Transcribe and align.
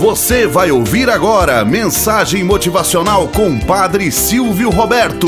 Você 0.00 0.46
vai 0.46 0.70
ouvir 0.70 1.10
agora 1.10 1.62
mensagem 1.62 2.42
motivacional 2.42 3.28
com 3.28 3.60
Padre 3.60 4.10
Silvio 4.10 4.70
Roberto. 4.70 5.26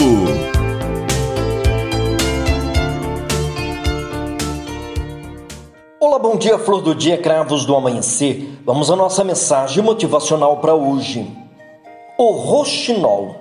Olá, 6.00 6.18
bom 6.18 6.38
dia, 6.38 6.58
flor 6.58 6.80
do 6.80 6.94
dia, 6.94 7.18
cravos 7.18 7.66
do 7.66 7.76
amanhecer. 7.76 8.48
Vamos 8.64 8.90
à 8.90 8.96
nossa 8.96 9.22
mensagem 9.22 9.84
motivacional 9.84 10.56
para 10.56 10.74
hoje. 10.74 11.30
O 12.16 12.30
roxinol. 12.30 13.36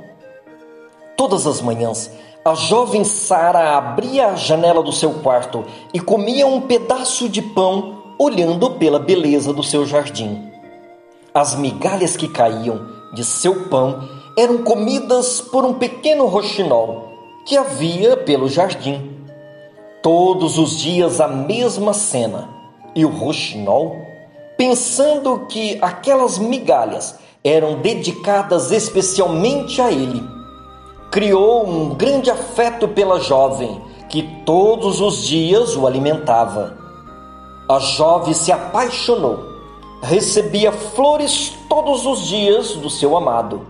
Todas 1.16 1.48
as 1.48 1.62
manhãs, 1.62 2.12
a 2.44 2.54
jovem 2.56 3.06
Sara 3.06 3.78
abria 3.78 4.28
a 4.28 4.36
janela 4.36 4.84
do 4.84 4.92
seu 4.92 5.14
quarto 5.14 5.64
e 5.94 6.00
comia 6.02 6.46
um 6.46 6.60
pedaço 6.60 7.30
de 7.30 7.42
pão 7.42 8.16
olhando 8.20 8.72
pela 8.72 9.00
beleza 9.00 9.54
do 9.54 9.64
seu 9.64 9.86
jardim. 9.86 10.52
As 11.34 11.56
migalhas 11.56 12.18
que 12.18 12.28
caíam 12.28 12.88
de 13.14 13.24
seu 13.24 13.70
pão 13.70 14.04
eram 14.38 14.58
comidas 14.64 15.40
por 15.40 15.64
um 15.64 15.76
pequeno 15.76 16.26
roxinol 16.26 17.10
que 17.46 17.56
havia 17.56 18.18
pelo 18.18 18.50
jardim. 18.50 19.18
Todos 20.04 20.58
os 20.58 20.78
dias 20.78 21.22
a 21.22 21.30
mesma 21.30 21.94
cena, 21.94 22.50
e 22.94 23.06
o 23.06 23.10
roxinol, 23.10 23.96
pensando 24.58 25.46
que 25.48 25.80
aquelas 25.82 26.38
migalhas 26.38 27.16
eram 27.42 27.80
dedicadas 27.80 28.70
especialmente 28.70 29.82
a 29.82 29.90
ele, 29.90 30.22
criou 31.10 31.66
um 31.66 31.96
grande 31.96 32.30
afeto 32.30 32.90
pela 32.90 33.22
jovem 33.22 33.82
que 34.10 34.22
todos 34.46 35.00
os 35.00 35.24
dias 35.24 35.78
o 35.78 35.88
alimentava. 35.88 36.78
A 37.70 37.80
jovem 37.80 38.34
se 38.34 38.52
apaixonou 38.52 39.51
recebia 40.02 40.72
flores 40.72 41.54
todos 41.70 42.06
os 42.06 42.28
dias 42.28 42.74
do 42.74 42.90
seu 42.90 43.16
amado. 43.16 43.68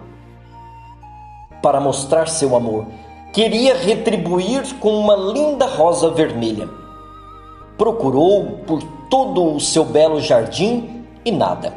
Para 1.61 1.79
mostrar 1.79 2.27
seu 2.27 2.55
amor, 2.55 2.87
queria 3.33 3.75
retribuir 3.75 4.75
com 4.79 4.97
uma 4.97 5.15
linda 5.15 5.65
rosa 5.65 6.09
vermelha. 6.09 6.69
Procurou 7.77 8.59
por 8.65 8.81
todo 9.09 9.55
o 9.55 9.59
seu 9.59 9.83
belo 9.83 10.21
jardim 10.21 11.05
e 11.25 11.31
nada. 11.31 11.73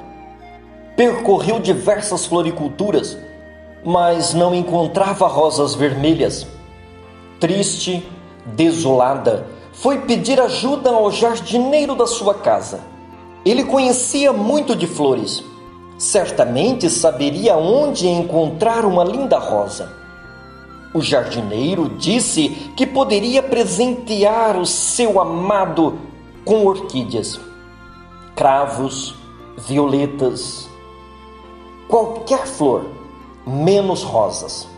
Percorreu 0.96 1.58
diversas 1.58 2.24
floriculturas, 2.24 3.18
mas 3.84 4.32
não 4.32 4.54
encontrava 4.54 5.26
rosas 5.26 5.74
vermelhas. 5.74 6.46
Triste, 7.40 8.08
desolada, 8.46 9.46
foi 9.72 10.02
pedir 10.02 10.40
ajuda 10.40 10.90
ao 10.90 11.10
jardineiro 11.10 11.96
da 11.96 12.06
sua 12.06 12.34
casa 12.34 12.93
ele 13.44 13.64
conhecia 13.64 14.32
muito 14.32 14.74
de 14.74 14.86
flores. 14.86 15.44
Certamente 15.98 16.88
saberia 16.88 17.56
onde 17.56 18.08
encontrar 18.08 18.84
uma 18.84 19.04
linda 19.04 19.38
rosa. 19.38 19.92
O 20.92 21.00
jardineiro 21.00 21.88
disse 21.98 22.48
que 22.76 22.86
poderia 22.86 23.42
presentear 23.42 24.56
o 24.56 24.64
seu 24.64 25.20
amado 25.20 25.98
com 26.44 26.66
orquídeas, 26.66 27.38
cravos, 28.34 29.14
violetas, 29.58 30.68
qualquer 31.88 32.46
flor, 32.46 32.86
menos 33.46 34.02
rosas. 34.02 34.68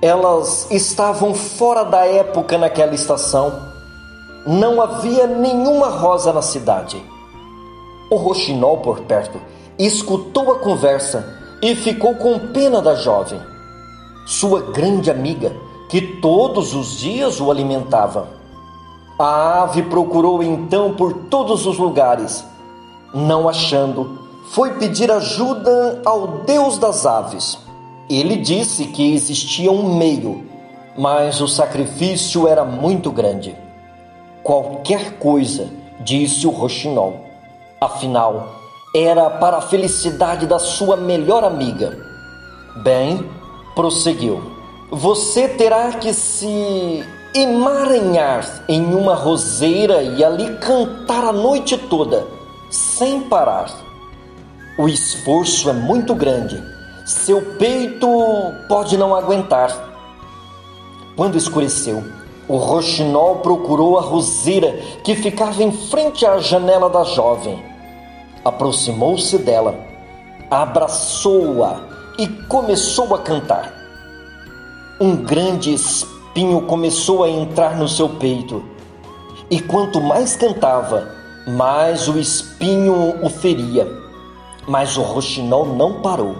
Elas 0.00 0.70
estavam 0.70 1.34
fora 1.34 1.84
da 1.84 2.06
época 2.06 2.58
naquela 2.58 2.94
estação. 2.94 3.52
Não 4.46 4.80
havia 4.80 5.26
nenhuma 5.26 5.88
rosa 5.88 6.32
na 6.32 6.42
cidade. 6.42 7.02
O 8.08 8.16
roxinol 8.16 8.78
por 8.78 9.00
perto 9.00 9.40
escutou 9.78 10.52
a 10.52 10.58
conversa 10.60 11.36
e 11.60 11.74
ficou 11.74 12.14
com 12.14 12.38
pena 12.52 12.80
da 12.80 12.94
jovem, 12.94 13.40
sua 14.26 14.60
grande 14.60 15.10
amiga, 15.10 15.52
que 15.88 16.00
todos 16.00 16.74
os 16.74 16.98
dias 16.98 17.40
o 17.40 17.50
alimentava. 17.50 18.28
A 19.18 19.62
ave 19.62 19.82
procurou 19.82 20.42
então 20.42 20.94
por 20.94 21.12
todos 21.30 21.66
os 21.66 21.78
lugares. 21.78 22.44
Não 23.12 23.48
achando, 23.48 24.18
foi 24.50 24.74
pedir 24.74 25.10
ajuda 25.10 26.02
ao 26.04 26.28
Deus 26.44 26.78
das 26.78 27.06
aves. 27.06 27.58
Ele 28.08 28.36
disse 28.36 28.84
que 28.84 29.14
existia 29.14 29.72
um 29.72 29.96
meio, 29.96 30.44
mas 30.96 31.40
o 31.40 31.48
sacrifício 31.48 32.46
era 32.46 32.64
muito 32.64 33.10
grande. 33.10 33.56
Qualquer 34.42 35.18
coisa, 35.18 35.68
disse 36.00 36.46
o 36.46 36.50
roxinol. 36.50 37.25
Afinal, 37.80 38.56
era 38.94 39.28
para 39.28 39.58
a 39.58 39.60
felicidade 39.60 40.46
da 40.46 40.58
sua 40.58 40.96
melhor 40.96 41.44
amiga. 41.44 41.98
Bem, 42.76 43.28
prosseguiu, 43.74 44.42
você 44.90 45.46
terá 45.46 45.92
que 45.92 46.14
se 46.14 47.04
emaranhar 47.34 48.62
em 48.66 48.94
uma 48.94 49.14
roseira 49.14 50.02
e 50.02 50.24
ali 50.24 50.56
cantar 50.56 51.24
a 51.24 51.32
noite 51.32 51.76
toda, 51.76 52.26
sem 52.70 53.20
parar. 53.20 53.70
O 54.78 54.88
esforço 54.88 55.68
é 55.68 55.74
muito 55.74 56.14
grande, 56.14 56.62
seu 57.04 57.42
peito 57.58 58.08
pode 58.68 58.96
não 58.96 59.14
aguentar. 59.14 59.70
Quando 61.14 61.36
escureceu, 61.36 62.02
o 62.48 62.56
roxinol 62.56 63.36
procurou 63.36 63.98
a 63.98 64.02
roseira 64.02 64.72
que 65.02 65.14
ficava 65.16 65.62
em 65.62 65.72
frente 65.72 66.24
à 66.24 66.38
janela 66.38 66.88
da 66.88 67.02
jovem. 67.02 67.62
Aproximou-se 68.44 69.38
dela, 69.38 69.74
abraçou-a 70.50 71.80
e 72.18 72.28
começou 72.28 73.14
a 73.14 73.18
cantar. 73.18 73.74
Um 75.00 75.16
grande 75.16 75.74
espinho 75.74 76.62
começou 76.62 77.24
a 77.24 77.28
entrar 77.28 77.76
no 77.76 77.88
seu 77.88 78.08
peito, 78.08 78.64
e 79.50 79.60
quanto 79.60 80.00
mais 80.00 80.36
cantava, 80.36 81.08
mais 81.46 82.08
o 82.08 82.18
espinho 82.18 83.24
o 83.24 83.28
feria. 83.28 83.86
Mas 84.68 84.96
o 84.96 85.02
roxinol 85.02 85.66
não 85.66 86.00
parou. 86.00 86.36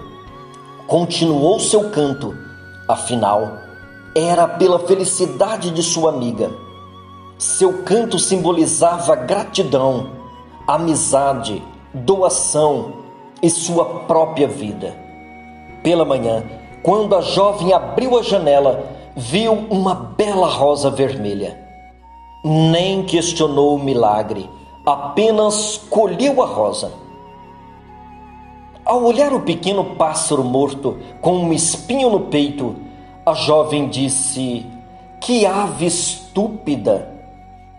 Continuou 0.86 1.60
seu 1.60 1.90
canto, 1.90 2.36
afinal, 2.88 3.65
era 4.16 4.48
pela 4.48 4.78
felicidade 4.78 5.70
de 5.70 5.82
sua 5.82 6.10
amiga. 6.10 6.50
Seu 7.36 7.82
canto 7.82 8.18
simbolizava 8.18 9.14
gratidão, 9.14 10.08
amizade, 10.66 11.62
doação 11.92 12.94
e 13.42 13.50
sua 13.50 13.84
própria 13.84 14.48
vida. 14.48 14.96
Pela 15.82 16.06
manhã, 16.06 16.42
quando 16.82 17.14
a 17.14 17.20
jovem 17.20 17.74
abriu 17.74 18.18
a 18.18 18.22
janela, 18.22 18.88
viu 19.14 19.52
uma 19.52 19.94
bela 19.94 20.48
rosa 20.48 20.88
vermelha. 20.88 21.62
Nem 22.42 23.02
questionou 23.02 23.76
o 23.76 23.84
milagre, 23.84 24.48
apenas 24.86 25.76
colheu 25.90 26.42
a 26.42 26.46
rosa. 26.46 26.90
Ao 28.82 29.04
olhar 29.04 29.34
o 29.34 29.42
pequeno 29.42 29.84
pássaro 29.96 30.42
morto 30.42 30.96
com 31.20 31.36
um 31.36 31.52
espinho 31.52 32.08
no 32.08 32.20
peito, 32.20 32.85
a 33.26 33.34
jovem 33.34 33.88
disse: 33.88 34.64
Que 35.20 35.44
ave 35.44 35.86
estúpida! 35.86 37.12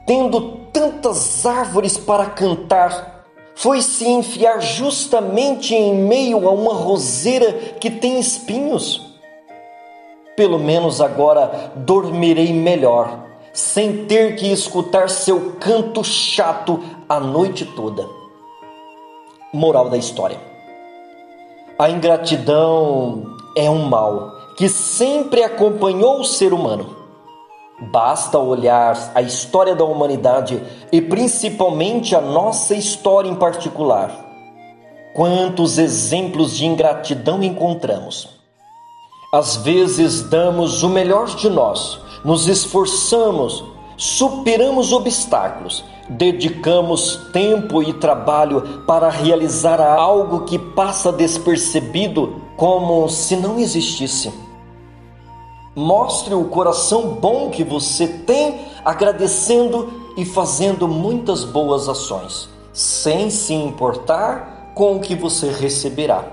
Tendo 0.06 0.58
tantas 0.74 1.46
árvores 1.46 1.98
para 1.98 2.26
cantar, 2.26 3.26
foi 3.56 3.82
se 3.82 4.08
enfiar 4.08 4.62
justamente 4.62 5.74
em 5.74 5.96
meio 5.96 6.48
a 6.48 6.52
uma 6.52 6.74
roseira 6.74 7.52
que 7.80 7.90
tem 7.90 8.20
espinhos. 8.20 9.02
Pelo 10.36 10.60
menos 10.60 11.02
agora 11.02 11.72
dormirei 11.76 12.54
melhor, 12.54 13.26
sem 13.54 14.06
ter 14.06 14.36
que 14.36 14.52
escutar 14.52 15.10
seu 15.10 15.54
canto 15.60 16.04
chato 16.04 16.84
a 17.10 17.20
noite 17.20 17.66
toda. 17.66 18.08
Moral 19.54 19.90
da 19.90 19.98
história: 19.98 20.40
A 21.80 21.90
ingratidão 21.90 23.37
é 23.58 23.68
um 23.72 23.86
mal 23.86 24.36
que 24.56 24.70
sempre 24.70 25.44
acompanhou 25.44 26.20
o 26.20 26.24
ser 26.24 26.54
humano. 26.54 26.96
Basta 27.92 28.38
olhar 28.38 29.12
a 29.16 29.22
história 29.22 29.76
da 29.76 29.84
humanidade 29.84 30.62
e 30.92 31.02
principalmente 31.02 32.16
a 32.16 32.22
nossa 32.22 32.76
história 32.76 33.28
em 33.28 33.36
particular. 33.36 34.12
Quantos 35.16 35.80
exemplos 35.80 36.56
de 36.56 36.68
ingratidão 36.68 37.42
encontramos? 37.42 38.30
Às 39.34 39.58
vezes 39.58 40.22
damos 40.22 40.84
o 40.84 40.90
melhor 40.90 41.26
de 41.26 41.50
nós, 41.50 42.00
nos 42.24 42.48
esforçamos, 42.48 43.64
superamos 43.98 44.92
obstáculos, 44.92 45.84
dedicamos 46.08 47.18
tempo 47.34 47.82
e 47.82 47.92
trabalho 47.94 48.84
para 48.86 49.10
realizar 49.10 49.82
algo 49.82 50.46
que 50.46 50.60
passa 50.60 51.12
despercebido 51.12 52.47
como 52.58 53.08
se 53.08 53.38
não 53.38 53.60
existisse. 53.60 54.34
Mostre 55.76 56.34
o 56.34 56.46
coração 56.46 57.14
bom 57.22 57.52
que 57.52 57.64
você 57.64 58.08
tem, 58.08 58.62
agradecendo 58.84 60.12
e 60.18 60.26
fazendo 60.26 60.88
muitas 60.88 61.44
boas 61.44 61.88
ações, 61.88 62.50
sem 62.74 63.30
se 63.30 63.54
importar 63.54 64.72
com 64.74 64.96
o 64.96 65.00
que 65.00 65.16
você 65.16 65.52
receberá. 65.52 66.26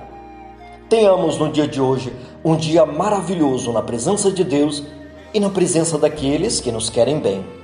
Tenhamos 0.88 1.38
no 1.38 1.52
dia 1.52 1.68
de 1.68 1.80
hoje 1.80 2.14
um 2.42 2.56
dia 2.56 2.86
maravilhoso 2.86 3.70
na 3.70 3.82
presença 3.82 4.30
de 4.30 4.42
Deus 4.42 4.82
e 5.32 5.40
na 5.40 5.50
presença 5.50 5.98
daqueles 5.98 6.60
que 6.60 6.72
nos 6.72 6.88
querem 6.88 7.18
bem. 7.18 7.63